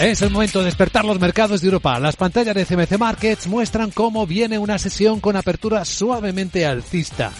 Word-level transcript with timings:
Es 0.00 0.22
el 0.22 0.30
momento 0.30 0.60
de 0.60 0.64
despertar 0.64 1.04
los 1.04 1.20
mercados 1.20 1.60
de 1.60 1.66
Europa. 1.66 2.00
Las 2.00 2.16
pantallas 2.16 2.54
de 2.54 2.64
CMC 2.64 2.98
Markets 2.98 3.46
muestran 3.46 3.90
cómo 3.90 4.26
viene 4.26 4.58
una 4.58 4.78
sesión 4.78 5.20
con 5.20 5.36
apertura 5.36 5.84
suavemente 5.84 6.64
alcista. 6.64 7.30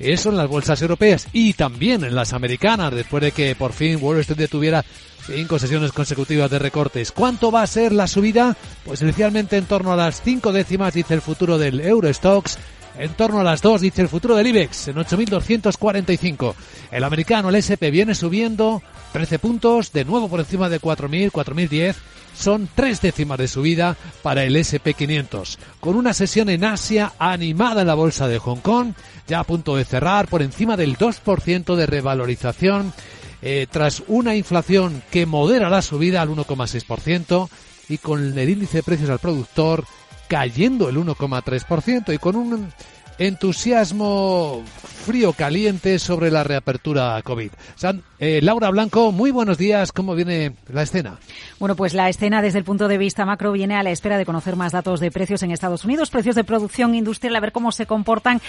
Eso 0.00 0.30
en 0.30 0.36
las 0.36 0.48
bolsas 0.48 0.82
europeas 0.82 1.28
y 1.32 1.52
también 1.52 2.02
en 2.02 2.16
las 2.16 2.32
americanas, 2.32 2.92
después 2.92 3.22
de 3.22 3.30
que 3.30 3.54
por 3.54 3.72
fin 3.72 4.00
Wall 4.02 4.18
Street 4.18 4.48
tuviera 4.50 4.84
cinco 5.28 5.60
sesiones 5.60 5.92
consecutivas 5.92 6.50
de 6.50 6.58
recortes. 6.58 7.12
¿Cuánto 7.12 7.52
va 7.52 7.62
a 7.62 7.68
ser 7.68 7.92
la 7.92 8.08
subida? 8.08 8.56
Pues 8.84 9.00
inicialmente 9.00 9.56
en 9.56 9.66
torno 9.66 9.92
a 9.92 9.96
las 9.96 10.20
cinco 10.20 10.50
décimas, 10.50 10.94
dice 10.94 11.14
el 11.14 11.22
futuro 11.22 11.56
del 11.56 11.80
Eurostox. 11.80 12.58
En 12.98 13.14
torno 13.14 13.38
a 13.38 13.44
las 13.44 13.62
dos, 13.62 13.80
dice 13.80 14.02
el 14.02 14.08
futuro 14.08 14.34
del 14.34 14.48
IBEX, 14.48 14.88
en 14.88 14.96
8.245. 14.96 16.54
El 16.90 17.04
americano, 17.04 17.48
el 17.48 17.54
SP, 17.62 17.92
viene 17.92 18.16
subiendo 18.16 18.82
13 19.12 19.38
puntos, 19.38 19.92
de 19.92 20.04
nuevo 20.04 20.28
por 20.28 20.40
encima 20.40 20.68
de 20.68 20.80
4.000, 20.80 21.30
4.010. 21.30 21.94
Son 22.34 22.68
tres 22.74 23.00
décimas 23.00 23.38
de 23.38 23.46
subida 23.46 23.96
para 24.22 24.42
el 24.42 24.56
SP500, 24.56 25.58
con 25.78 25.94
una 25.94 26.12
sesión 26.12 26.48
en 26.48 26.64
Asia 26.64 27.12
animada 27.20 27.82
en 27.82 27.86
la 27.86 27.94
bolsa 27.94 28.26
de 28.26 28.38
Hong 28.38 28.60
Kong, 28.60 28.94
ya 29.28 29.40
a 29.40 29.44
punto 29.44 29.76
de 29.76 29.84
cerrar 29.84 30.26
por 30.26 30.42
encima 30.42 30.76
del 30.76 30.98
2% 30.98 31.76
de 31.76 31.86
revalorización, 31.86 32.92
eh, 33.42 33.68
tras 33.70 34.02
una 34.08 34.34
inflación 34.34 35.02
que 35.12 35.24
modera 35.24 35.70
la 35.70 35.82
subida 35.82 36.20
al 36.20 36.30
1,6% 36.30 37.48
y 37.88 37.98
con 37.98 38.36
el 38.36 38.50
índice 38.50 38.78
de 38.78 38.82
precios 38.82 39.10
al 39.10 39.20
productor 39.20 39.84
cayendo 40.28 40.88
el 40.88 40.96
1,3% 40.96 42.14
y 42.14 42.18
con 42.18 42.36
un 42.36 42.72
entusiasmo 43.18 44.62
frío 45.04 45.32
caliente 45.32 45.98
sobre 45.98 46.30
la 46.30 46.44
reapertura 46.44 47.20
COVID. 47.22 47.50
Eh, 48.20 48.40
Laura 48.42 48.70
Blanco, 48.70 49.12
muy 49.12 49.30
buenos 49.30 49.58
días. 49.58 49.92
¿Cómo 49.92 50.16
viene 50.16 50.56
la 50.72 50.82
escena? 50.82 51.18
Bueno, 51.60 51.76
pues 51.76 51.94
la 51.94 52.08
escena 52.08 52.42
desde 52.42 52.58
el 52.58 52.64
punto 52.64 52.88
de 52.88 52.98
vista 52.98 53.24
macro 53.24 53.52
viene 53.52 53.76
a 53.76 53.82
la 53.84 53.90
espera 53.90 54.18
de 54.18 54.26
conocer 54.26 54.56
más 54.56 54.72
datos 54.72 54.98
de 54.98 55.12
precios 55.12 55.44
en 55.44 55.52
Estados 55.52 55.84
Unidos, 55.84 56.10
precios 56.10 56.34
de 56.34 56.42
producción 56.42 56.96
industrial, 56.96 57.36
a 57.36 57.40
ver 57.40 57.52
cómo 57.52 57.70
se 57.70 57.86
comportan. 57.86 58.40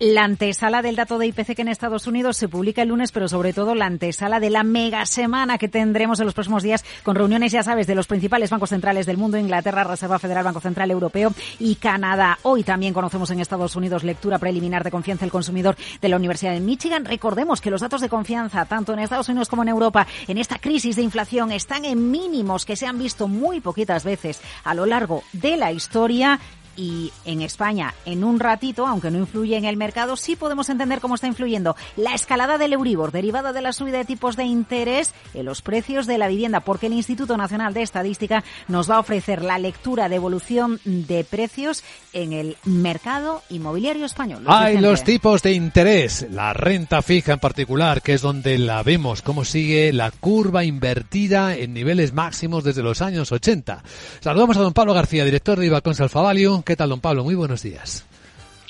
La 0.00 0.24
antesala 0.24 0.82
del 0.82 0.96
dato 0.96 1.18
de 1.18 1.28
IPC 1.28 1.54
que 1.54 1.62
en 1.62 1.68
Estados 1.68 2.08
Unidos 2.08 2.36
se 2.36 2.48
publica 2.48 2.82
el 2.82 2.88
lunes, 2.88 3.12
pero 3.12 3.28
sobre 3.28 3.52
todo 3.52 3.76
la 3.76 3.86
antesala 3.86 4.40
de 4.40 4.50
la 4.50 4.64
mega 4.64 5.06
semana 5.06 5.58
que 5.58 5.68
tendremos 5.68 6.18
en 6.18 6.26
los 6.26 6.34
próximos 6.34 6.64
días 6.64 6.84
con 7.04 7.14
reuniones, 7.14 7.52
ya 7.52 7.62
sabes, 7.62 7.86
de 7.86 7.94
los 7.94 8.08
principales 8.08 8.50
bancos 8.50 8.70
centrales 8.70 9.06
del 9.06 9.18
mundo, 9.18 9.38
Inglaterra, 9.38 9.84
Reserva 9.84 10.18
Federal, 10.18 10.42
Banco 10.42 10.60
Central 10.60 10.90
Europeo 10.90 11.32
y 11.60 11.76
Canadá. 11.76 12.38
Hoy 12.42 12.64
también 12.64 12.92
conocemos 12.92 13.30
en 13.30 13.38
Estados 13.38 13.76
Unidos 13.76 14.02
lectura 14.02 14.40
preliminar 14.40 14.82
de 14.82 14.90
confianza 14.90 15.24
del 15.24 15.30
consumidor 15.30 15.76
de 16.00 16.08
la 16.08 16.16
Universidad 16.16 16.52
de 16.52 16.60
Michigan. 16.60 17.04
Recordemos 17.04 17.60
que 17.60 17.70
los 17.70 17.80
datos 17.80 18.00
de 18.00 18.08
confianza, 18.08 18.64
tanto 18.64 18.92
en 18.94 18.98
Estados 19.12 19.28
Unidos 19.28 19.50
como 19.50 19.62
en 19.62 19.68
Europa, 19.68 20.06
en 20.26 20.38
esta 20.38 20.58
crisis 20.58 20.96
de 20.96 21.02
inflación, 21.02 21.52
están 21.52 21.84
en 21.84 22.10
mínimos 22.10 22.64
que 22.64 22.76
se 22.76 22.86
han 22.86 22.98
visto 22.98 23.28
muy 23.28 23.60
poquitas 23.60 24.04
veces 24.04 24.40
a 24.64 24.72
lo 24.72 24.86
largo 24.86 25.22
de 25.34 25.58
la 25.58 25.70
historia 25.70 26.40
y 26.76 27.12
en 27.24 27.42
España 27.42 27.94
en 28.04 28.24
un 28.24 28.40
ratito, 28.40 28.86
aunque 28.86 29.10
no 29.10 29.18
influye 29.18 29.56
en 29.56 29.64
el 29.64 29.76
mercado, 29.76 30.16
sí 30.16 30.36
podemos 30.36 30.68
entender 30.68 31.00
cómo 31.00 31.14
está 31.14 31.26
influyendo 31.26 31.76
la 31.96 32.14
escalada 32.14 32.58
del 32.58 32.72
Euribor 32.72 33.12
derivada 33.12 33.52
de 33.52 33.62
la 33.62 33.72
subida 33.72 33.98
de 33.98 34.04
tipos 34.04 34.36
de 34.36 34.44
interés 34.44 35.14
en 35.34 35.44
los 35.44 35.62
precios 35.62 36.06
de 36.06 36.18
la 36.18 36.28
vivienda, 36.28 36.60
porque 36.60 36.86
el 36.86 36.92
Instituto 36.92 37.36
Nacional 37.36 37.74
de 37.74 37.82
Estadística 37.82 38.44
nos 38.68 38.90
va 38.90 38.96
a 38.96 39.00
ofrecer 39.00 39.42
la 39.42 39.58
lectura 39.58 40.08
de 40.08 40.16
evolución 40.16 40.80
de 40.84 41.24
precios 41.24 41.84
en 42.12 42.32
el 42.32 42.56
mercado 42.64 43.42
inmobiliario 43.50 44.06
español. 44.06 44.44
Hay 44.46 44.78
los 44.78 45.04
tipos 45.04 45.42
de 45.42 45.52
interés, 45.52 46.26
la 46.30 46.52
renta 46.52 47.02
fija 47.02 47.34
en 47.34 47.40
particular, 47.40 48.02
que 48.02 48.14
es 48.14 48.22
donde 48.22 48.58
la 48.58 48.82
vemos, 48.82 49.22
cómo 49.22 49.44
sigue 49.44 49.92
la 49.92 50.10
curva 50.10 50.64
invertida 50.64 51.56
en 51.56 51.74
niveles 51.74 52.12
máximos 52.12 52.64
desde 52.64 52.82
los 52.82 53.02
años 53.02 53.32
80. 53.32 53.82
Saludamos 54.20 54.56
a 54.56 54.60
don 54.60 54.72
Pablo 54.72 54.94
García, 54.94 55.24
director 55.24 55.58
de 55.58 55.66
Ibacons 55.66 56.00
Alfavalio 56.00 56.61
¿Qué 56.64 56.76
tal, 56.76 56.90
don 56.90 57.00
Pablo? 57.00 57.24
Muy 57.24 57.34
buenos 57.34 57.62
días. 57.62 58.06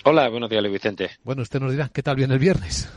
Hola, 0.04 0.28
buenos 0.28 0.48
días, 0.48 0.62
Luis 0.62 0.72
Vicente. 0.72 1.10
Bueno, 1.24 1.42
usted 1.42 1.60
nos 1.60 1.72
dirá, 1.72 1.90
¿qué 1.92 2.02
tal 2.02 2.16
viene 2.16 2.34
el 2.34 2.40
viernes? 2.40 2.90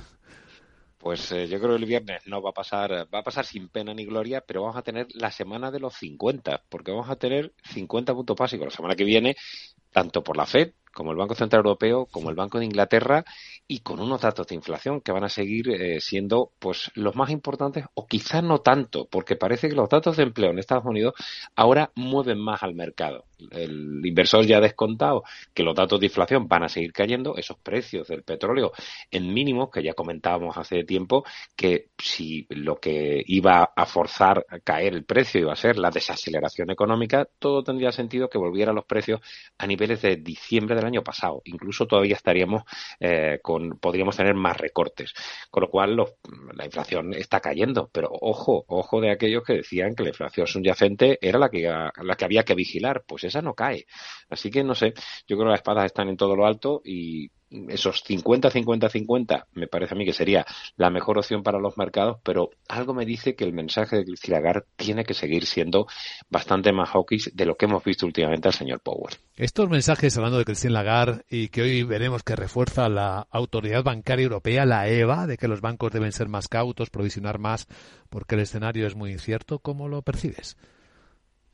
Pues 0.97 1.31
eh, 1.33 1.47
yo 1.47 1.59
creo 1.59 1.71
que 1.71 1.83
el 1.83 1.85
viernes 1.85 2.21
no 2.25 2.41
va 2.41 2.51
a 2.51 2.53
pasar, 2.53 3.07
va 3.13 3.19
a 3.19 3.23
pasar 3.23 3.45
sin 3.45 3.67
pena 3.67 3.93
ni 3.93 4.05
gloria, 4.05 4.41
pero 4.41 4.61
vamos 4.61 4.77
a 4.77 4.81
tener 4.81 5.07
la 5.13 5.31
semana 5.31 5.69
de 5.69 5.79
los 5.79 5.95
50, 5.95 6.63
porque 6.69 6.91
vamos 6.91 7.09
a 7.09 7.15
tener 7.17 7.53
50 7.73 8.13
puntos 8.13 8.37
básicos 8.37 8.67
la 8.67 8.75
semana 8.75 8.95
que 8.95 9.03
viene, 9.03 9.35
tanto 9.91 10.23
por 10.23 10.37
la 10.37 10.45
Fed 10.45 10.71
como 10.95 11.11
el 11.11 11.17
Banco 11.17 11.35
Central 11.35 11.59
Europeo, 11.59 12.07
como 12.09 12.29
el 12.29 12.35
Banco 12.35 12.57
de 12.57 12.65
Inglaterra 12.65 13.25
y 13.67 13.79
con 13.79 13.99
unos 13.99 14.21
datos 14.21 14.47
de 14.47 14.55
inflación 14.55 15.01
que 15.01 15.11
van 15.11 15.25
a 15.25 15.29
seguir 15.29 15.69
eh, 15.69 15.99
siendo 15.99 16.53
pues 16.57 16.89
los 16.95 17.15
más 17.15 17.29
importantes 17.31 17.85
o 17.93 18.07
quizás 18.07 18.41
no 18.41 18.59
tanto, 18.59 19.05
porque 19.11 19.35
parece 19.35 19.67
que 19.67 19.75
los 19.75 19.89
datos 19.89 20.15
de 20.15 20.23
empleo 20.23 20.51
en 20.51 20.59
Estados 20.59 20.85
Unidos 20.85 21.13
ahora 21.55 21.91
mueven 21.95 22.39
más 22.39 22.63
al 22.63 22.75
mercado 22.75 23.25
el 23.51 24.01
inversor 24.03 24.45
ya 24.45 24.57
ha 24.57 24.61
descontado 24.61 25.23
que 25.53 25.63
los 25.63 25.75
datos 25.75 25.99
de 25.99 26.07
inflación 26.07 26.47
van 26.47 26.63
a 26.63 26.69
seguir 26.69 26.93
cayendo, 26.93 27.35
esos 27.37 27.57
precios 27.57 28.07
del 28.07 28.23
petróleo 28.23 28.71
en 29.11 29.33
mínimos, 29.33 29.69
que 29.69 29.83
ya 29.83 29.93
comentábamos 29.93 30.57
hace 30.57 30.83
tiempo, 30.83 31.23
que 31.55 31.89
si 31.97 32.45
lo 32.49 32.79
que 32.79 33.23
iba 33.25 33.71
a 33.75 33.85
forzar 33.85 34.45
a 34.49 34.59
caer 34.59 34.93
el 34.93 35.05
precio 35.05 35.41
iba 35.41 35.53
a 35.53 35.57
ser 35.57 35.77
la 35.77 35.89
desaceleración 35.89 36.71
económica, 36.71 37.27
todo 37.39 37.63
tendría 37.63 37.91
sentido 37.91 38.29
que 38.29 38.37
volvieran 38.37 38.75
los 38.75 38.85
precios 38.85 39.21
a 39.57 39.67
niveles 39.67 40.01
de 40.01 40.17
diciembre 40.17 40.75
del 40.75 40.85
año 40.85 41.03
pasado. 41.03 41.41
Incluso 41.45 41.85
todavía 41.85 42.15
estaríamos 42.15 42.63
eh, 42.99 43.39
con, 43.41 43.77
podríamos 43.79 44.15
tener 44.15 44.33
más 44.35 44.57
recortes. 44.57 45.13
Con 45.49 45.61
lo 45.61 45.69
cual 45.69 45.95
la 45.95 46.65
inflación 46.65 47.13
está 47.13 47.39
cayendo. 47.39 47.89
Pero 47.91 48.09
ojo, 48.11 48.65
ojo 48.67 49.01
de 49.01 49.11
aquellos 49.11 49.43
que 49.43 49.53
decían 49.53 49.95
que 49.95 50.03
la 50.03 50.09
inflación 50.09 50.47
subyacente 50.47 51.17
era 51.21 51.39
la 51.39 51.49
que, 51.49 51.63
la 51.63 52.15
que 52.15 52.25
había 52.25 52.43
que 52.43 52.55
vigilar. 52.55 53.03
Pues 53.07 53.23
esa 53.27 53.41
no 53.41 53.53
cae. 53.53 53.85
Así 54.29 54.49
que 54.49 54.63
no 54.63 54.75
sé, 54.75 54.93
yo 55.27 55.35
creo 55.35 55.45
que 55.45 55.51
las 55.51 55.59
espadas 55.59 55.85
están 55.85 56.09
en 56.09 56.17
todo 56.17 56.35
lo 56.35 56.45
alto 56.45 56.81
y 56.83 57.29
esos 57.69 58.03
50, 58.03 58.49
50, 58.49 58.89
50 58.89 59.47
me 59.53 59.67
parece 59.67 59.93
a 59.93 59.97
mí 59.97 60.05
que 60.05 60.13
sería 60.13 60.45
la 60.77 60.89
mejor 60.89 61.17
opción 61.17 61.43
para 61.43 61.59
los 61.59 61.77
mercados, 61.77 62.17
pero 62.23 62.49
algo 62.67 62.93
me 62.93 63.05
dice 63.05 63.35
que 63.35 63.43
el 63.43 63.53
mensaje 63.53 63.97
de 63.97 64.05
Christine 64.05 64.37
Lagarde 64.37 64.65
tiene 64.75 65.03
que 65.03 65.13
seguir 65.13 65.45
siendo 65.45 65.87
bastante 66.29 66.71
más 66.71 66.89
hawkish 66.89 67.31
de 67.33 67.45
lo 67.45 67.55
que 67.55 67.65
hemos 67.65 67.83
visto 67.83 68.05
últimamente 68.05 68.47
al 68.47 68.53
señor 68.53 68.79
Powell. 68.81 69.15
Estos 69.35 69.69
mensajes 69.69 70.17
hablando 70.17 70.37
de 70.37 70.45
Christine 70.45 70.73
Lagarde 70.73 71.23
y 71.29 71.49
que 71.49 71.61
hoy 71.61 71.83
veremos 71.83 72.23
que 72.23 72.35
refuerza 72.35 72.89
la 72.89 73.27
Autoridad 73.31 73.83
Bancaria 73.83 74.23
Europea, 74.23 74.65
la 74.65 74.87
EVA, 74.87 75.27
de 75.27 75.37
que 75.37 75.47
los 75.47 75.61
bancos 75.61 75.91
deben 75.91 76.11
ser 76.11 76.27
más 76.27 76.47
cautos, 76.47 76.89
provisionar 76.89 77.39
más 77.39 77.67
porque 78.09 78.35
el 78.35 78.41
escenario 78.41 78.87
es 78.87 78.95
muy 78.95 79.11
incierto, 79.11 79.59
¿cómo 79.59 79.87
lo 79.87 80.01
percibes? 80.01 80.57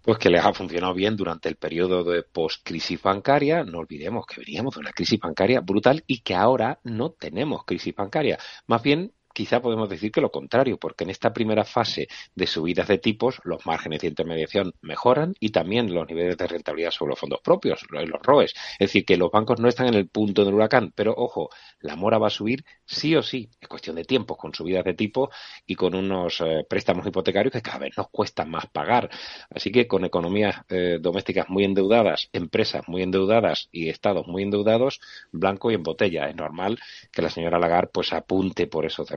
Pues 0.01 0.17
que 0.17 0.29
les 0.29 0.43
ha 0.43 0.53
funcionado 0.53 0.93
bien 0.93 1.15
durante 1.15 1.49
el 1.49 1.55
periodo 1.55 2.03
de 2.03 2.23
post-crisis 2.23 3.01
bancaria. 3.01 3.63
No 3.63 3.79
olvidemos 3.79 4.25
que 4.25 4.41
veníamos 4.41 4.75
de 4.75 4.81
una 4.81 4.91
crisis 4.91 5.19
bancaria 5.19 5.61
brutal 5.61 6.03
y 6.07 6.21
que 6.21 6.35
ahora 6.35 6.79
no 6.83 7.11
tenemos 7.11 7.65
crisis 7.65 7.95
bancaria. 7.95 8.39
Más 8.67 8.81
bien 8.81 9.13
quizá 9.33 9.61
podemos 9.61 9.89
decir 9.89 10.11
que 10.11 10.21
lo 10.21 10.31
contrario, 10.31 10.77
porque 10.77 11.03
en 11.03 11.09
esta 11.09 11.33
primera 11.33 11.63
fase 11.65 12.07
de 12.35 12.47
subidas 12.47 12.87
de 12.87 12.97
tipos 12.97 13.41
los 13.43 13.65
márgenes 13.65 14.01
de 14.01 14.07
intermediación 14.07 14.73
mejoran 14.81 15.33
y 15.39 15.49
también 15.49 15.93
los 15.93 16.07
niveles 16.07 16.37
de 16.37 16.47
rentabilidad 16.47 16.91
sobre 16.91 17.11
los 17.11 17.19
fondos 17.19 17.41
propios, 17.41 17.85
los 17.89 18.21
ROEs. 18.21 18.53
Es 18.73 18.87
decir, 18.87 19.05
que 19.05 19.17
los 19.17 19.31
bancos 19.31 19.59
no 19.59 19.67
están 19.67 19.87
en 19.87 19.95
el 19.95 20.07
punto 20.07 20.45
del 20.45 20.53
huracán, 20.53 20.91
pero 20.95 21.13
ojo, 21.15 21.49
la 21.79 21.95
mora 21.95 22.17
va 22.17 22.27
a 22.27 22.31
subir 22.31 22.63
sí 22.85 23.15
o 23.15 23.23
sí. 23.23 23.49
Es 23.59 23.67
cuestión 23.67 23.95
de 23.95 24.03
tiempo, 24.03 24.37
con 24.37 24.53
subidas 24.53 24.83
de 24.83 24.93
tipo 24.93 25.29
y 25.65 25.75
con 25.75 25.95
unos 25.95 26.41
eh, 26.41 26.65
préstamos 26.67 27.05
hipotecarios 27.05 27.51
que 27.51 27.61
cada 27.61 27.79
vez 27.79 27.97
nos 27.97 28.09
cuestan 28.09 28.49
más 28.49 28.67
pagar. 28.67 29.09
Así 29.49 29.71
que 29.71 29.87
con 29.87 30.05
economías 30.05 30.55
eh, 30.69 30.97
domésticas 31.01 31.49
muy 31.49 31.63
endeudadas, 31.63 32.29
empresas 32.33 32.87
muy 32.87 33.01
endeudadas 33.01 33.69
y 33.71 33.89
estados 33.89 34.27
muy 34.27 34.43
endeudados, 34.43 34.99
blanco 35.31 35.71
y 35.71 35.75
en 35.75 35.83
botella. 35.83 36.29
Es 36.29 36.35
normal 36.35 36.79
que 37.11 37.21
la 37.21 37.29
señora 37.29 37.59
Lagarde 37.59 37.91
pues 37.93 38.13
apunte 38.13 38.67
por 38.67 38.85
esos 38.85 39.09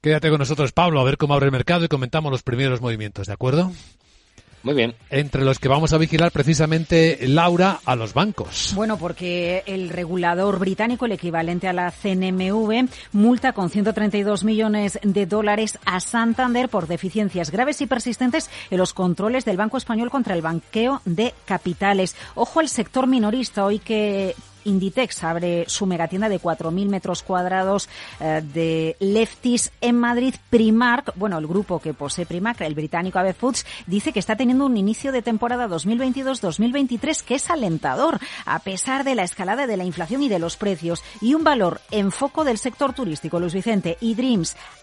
Quédate 0.00 0.30
con 0.30 0.38
nosotros, 0.38 0.72
Pablo, 0.72 1.00
a 1.00 1.04
ver 1.04 1.16
cómo 1.16 1.34
abre 1.34 1.46
el 1.46 1.52
mercado 1.52 1.84
y 1.84 1.88
comentamos 1.88 2.30
los 2.32 2.42
primeros 2.42 2.80
movimientos, 2.80 3.26
¿de 3.26 3.32
acuerdo? 3.32 3.72
Muy 4.62 4.74
bien. 4.74 4.94
Entre 5.08 5.42
los 5.42 5.58
que 5.58 5.68
vamos 5.68 5.94
a 5.94 5.98
vigilar 5.98 6.32
precisamente, 6.32 7.18
Laura, 7.26 7.80
a 7.84 7.96
los 7.96 8.12
bancos. 8.12 8.72
Bueno, 8.74 8.98
porque 8.98 9.62
el 9.66 9.88
regulador 9.88 10.58
británico, 10.58 11.06
el 11.06 11.12
equivalente 11.12 11.66
a 11.66 11.72
la 11.72 11.90
CNMV, 11.90 12.88
multa 13.12 13.52
con 13.52 13.70
132 13.70 14.44
millones 14.44 14.98
de 15.02 15.24
dólares 15.24 15.78
a 15.86 16.00
Santander 16.00 16.68
por 16.68 16.88
deficiencias 16.88 17.50
graves 17.50 17.80
y 17.80 17.86
persistentes 17.86 18.50
en 18.70 18.76
los 18.76 18.92
controles 18.92 19.46
del 19.46 19.56
Banco 19.56 19.78
Español 19.78 20.10
contra 20.10 20.34
el 20.34 20.42
banqueo 20.42 21.00
de 21.06 21.32
capitales. 21.46 22.14
Ojo 22.34 22.60
al 22.60 22.68
sector 22.68 23.06
minorista, 23.06 23.64
hoy 23.64 23.78
que 23.78 24.34
Inditex 24.64 25.24
abre 25.24 25.64
su 25.68 25.86
megatienda 25.86 26.28
de 26.28 26.40
4.000 26.40 26.88
metros 26.88 27.22
cuadrados 27.22 27.88
eh, 28.20 28.42
de 28.54 28.96
Lefties 29.00 29.72
en 29.80 29.96
Madrid. 29.96 30.34
Primark, 30.50 31.14
bueno, 31.16 31.38
el 31.38 31.46
grupo 31.46 31.80
que 31.80 31.94
posee 31.94 32.26
Primark, 32.26 32.60
el 32.60 32.74
británico 32.74 33.18
AB 33.18 33.34
Foods, 33.34 33.66
dice 33.86 34.12
que 34.12 34.20
está 34.20 34.36
teniendo 34.36 34.66
un 34.66 34.76
inicio 34.76 35.12
de 35.12 35.22
temporada 35.22 35.68
2022-2023 35.68 37.22
que 37.24 37.34
es 37.34 37.50
alentador, 37.50 38.18
a 38.46 38.58
pesar 38.60 39.04
de 39.04 39.14
la 39.14 39.24
escalada 39.24 39.66
de 39.66 39.76
la 39.76 39.84
inflación 39.84 40.22
y 40.22 40.28
de 40.28 40.38
los 40.38 40.56
precios. 40.56 41.02
Y 41.20 41.34
un 41.34 41.44
valor 41.44 41.80
en 41.90 42.12
foco 42.12 42.44
del 42.44 42.58
sector 42.58 42.92
turístico, 42.92 43.40
Luis 43.40 43.54
Vicente 43.54 43.96
y. 44.00 44.20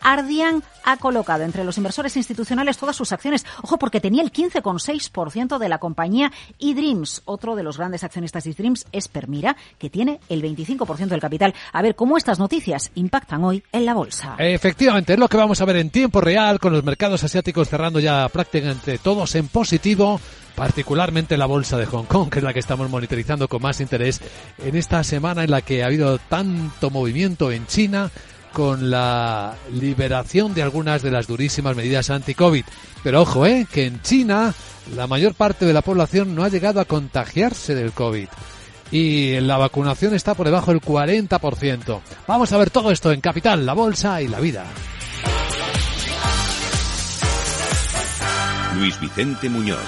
Ardian 0.02 0.64
ha 0.84 0.98
colocado 0.98 1.44
entre 1.44 1.64
los 1.64 1.78
inversores 1.78 2.18
institucionales 2.18 2.78
todas 2.78 2.96
sus 2.96 3.12
acciones. 3.12 3.46
Ojo, 3.62 3.78
porque 3.78 4.02
tenía 4.02 4.24
el 4.24 4.32
15,6% 4.32 5.58
de 5.58 5.70
la 5.70 5.78
compañía 5.78 6.32
y 6.58 6.74
Dreams, 6.74 7.22
otro 7.26 7.56
de 7.56 7.64
los 7.64 7.78
grandes 7.78 8.04
accionistas 8.04 8.46
de 8.46 8.54
Dreams, 8.54 8.86
es 8.92 9.08
Permira, 9.08 9.56
que 9.78 9.90
tiene 9.90 10.20
el 10.30 10.42
25% 10.42 11.08
del 11.08 11.20
capital. 11.20 11.54
A 11.74 11.82
ver 11.82 11.96
cómo 11.96 12.18
estas 12.18 12.40
noticias 12.40 12.92
impactan 12.96 13.44
hoy 13.44 13.64
en 13.72 13.86
la 13.86 13.94
bolsa. 13.94 14.36
Efectivamente, 14.38 15.14
es 15.14 15.20
lo 15.20 15.28
que 15.28 15.38
vamos 15.38 15.62
a 15.62 15.66
ver 15.66 15.78
en 15.78 15.90
tiempo 15.90 16.22
real 16.22 16.60
con 16.60 16.74
los 16.74 16.84
mercados 16.84 17.24
asiáticos 17.24 17.70
cerrando 17.70 18.00
ya 18.00 18.28
prácticamente 18.30 18.98
todos 18.98 19.36
en 19.36 19.48
positivo 19.48 20.20
particularmente 20.58 21.38
la 21.38 21.46
bolsa 21.46 21.78
de 21.78 21.86
Hong 21.86 22.06
Kong, 22.06 22.32
que 22.32 22.40
es 22.40 22.44
la 22.44 22.52
que 22.52 22.60
estamos 22.60 22.90
monitorizando 22.90 23.48
con 23.48 23.62
más 23.62 23.80
interés 23.80 24.20
en 24.58 24.76
esta 24.76 25.04
semana 25.04 25.44
en 25.44 25.52
la 25.52 25.62
que 25.62 25.84
ha 25.84 25.86
habido 25.86 26.18
tanto 26.18 26.90
movimiento 26.90 27.52
en 27.52 27.68
China 27.68 28.10
con 28.54 28.90
la 28.90 29.54
liberación 29.72 30.56
de 30.56 30.64
algunas 30.64 31.04
de 31.04 31.12
las 31.12 31.28
durísimas 31.28 31.76
medidas 31.76 32.10
anti-COVID. 32.10 32.66
Pero 33.04 33.22
ojo, 33.22 33.46
¿eh? 33.46 33.68
que 33.72 33.86
en 33.86 34.02
China 34.02 34.52
la 34.96 35.06
mayor 35.06 35.36
parte 35.36 35.64
de 35.64 35.74
la 35.74 35.84
población 35.84 36.34
no 36.34 36.44
ha 36.44 36.50
llegado 36.50 36.80
a 36.80 36.86
contagiarse 36.86 37.76
del 37.76 37.92
COVID 37.92 38.28
y 38.92 39.40
la 39.40 39.58
vacunación 39.58 40.14
está 40.14 40.34
por 40.34 40.46
debajo 40.46 40.72
del 40.72 40.82
40%. 40.82 42.00
Vamos 42.28 42.52
a 42.52 42.58
ver 42.58 42.70
todo 42.70 42.92
esto 42.92 43.12
en 43.12 43.22
Capital, 43.22 43.66
la 43.66 43.74
Bolsa 43.74 44.22
y 44.22 44.28
la 44.28 44.40
Vida. 44.40 44.66
Luis 48.76 49.00
Vicente 49.00 49.50
Muñoz. 49.50 49.80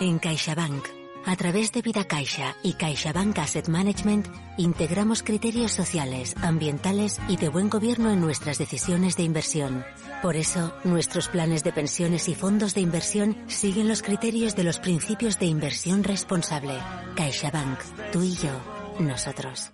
En 0.00 0.18
CaixaBank, 0.18 0.82
a 1.26 1.36
través 1.36 1.72
de 1.72 1.82
Vida 1.82 2.04
Caixa 2.04 2.56
y 2.62 2.72
CaixaBank 2.72 3.38
Asset 3.38 3.68
Management, 3.68 4.28
integramos 4.56 5.22
criterios 5.22 5.72
sociales, 5.72 6.34
ambientales 6.40 7.20
y 7.28 7.36
de 7.36 7.50
buen 7.50 7.68
gobierno 7.68 8.10
en 8.10 8.20
nuestras 8.20 8.56
decisiones 8.56 9.16
de 9.16 9.24
inversión 9.24 9.84
por 10.22 10.36
eso, 10.36 10.72
nuestros 10.84 11.28
planes 11.28 11.64
de 11.64 11.72
pensiones 11.72 12.28
y 12.28 12.34
fondos 12.34 12.74
de 12.74 12.80
inversión 12.80 13.36
siguen 13.46 13.88
los 13.88 14.02
criterios 14.02 14.54
de 14.56 14.64
los 14.64 14.78
principios 14.78 15.38
de 15.38 15.46
inversión 15.46 16.04
responsable. 16.04 16.74
CaixaBank, 17.16 17.78
tú 18.12 18.22
y 18.22 18.34
yo, 18.34 18.50
nosotros. 18.98 19.72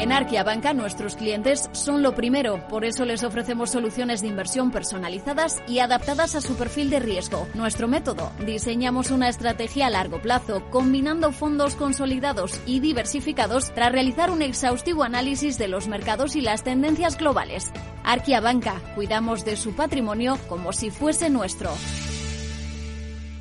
En 0.00 0.12
Arquia 0.12 0.44
Banca 0.44 0.72
nuestros 0.72 1.14
clientes 1.14 1.68
son 1.72 2.02
lo 2.02 2.14
primero, 2.14 2.66
por 2.68 2.86
eso 2.86 3.04
les 3.04 3.22
ofrecemos 3.22 3.70
soluciones 3.70 4.22
de 4.22 4.28
inversión 4.28 4.70
personalizadas 4.70 5.62
y 5.68 5.80
adaptadas 5.80 6.34
a 6.34 6.40
su 6.40 6.56
perfil 6.56 6.88
de 6.88 7.00
riesgo. 7.00 7.46
Nuestro 7.52 7.86
método, 7.86 8.32
diseñamos 8.46 9.10
una 9.10 9.28
estrategia 9.28 9.88
a 9.88 9.90
largo 9.90 10.22
plazo, 10.22 10.64
combinando 10.70 11.32
fondos 11.32 11.74
consolidados 11.74 12.58
y 12.64 12.80
diversificados 12.80 13.74
tras 13.74 13.92
realizar 13.92 14.30
un 14.30 14.40
exhaustivo 14.40 15.02
análisis 15.02 15.58
de 15.58 15.68
los 15.68 15.86
mercados 15.86 16.34
y 16.34 16.40
las 16.40 16.64
tendencias 16.64 17.18
globales. 17.18 17.70
Arquia 18.10 18.40
Banca, 18.40 18.82
cuidamos 18.96 19.44
de 19.44 19.54
su 19.54 19.72
patrimonio 19.72 20.36
como 20.48 20.72
si 20.72 20.90
fuese 20.90 21.30
nuestro. 21.30 21.70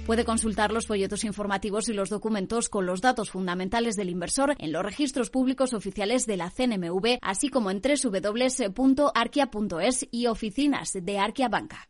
Puede 0.06 0.24
consultar 0.26 0.72
los 0.72 0.86
folletos 0.86 1.24
informativos 1.24 1.90
y 1.90 1.94
los 1.94 2.10
documentos 2.12 2.70
con 2.70 2.86
los 2.86 3.02
datos 3.02 3.32
fundamentales 3.32 3.96
del 3.96 4.12
inversor 4.12 4.54
en 4.60 4.72
los 4.72 4.84
registros 4.84 5.32
públicos 5.32 5.74
oficiales 5.74 6.28
de 6.28 6.38
la 6.38 6.52
CNMV, 6.52 7.18
así 7.24 7.50
como 7.50 7.72
en 7.72 7.82
www.arquia.es 7.82 9.18
y 10.12 10.28
oficinas 10.28 10.94
de 10.94 11.18
Arquia 11.18 11.50
Banca. 11.50 11.90